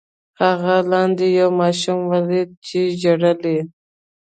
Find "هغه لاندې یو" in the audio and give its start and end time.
0.41-1.49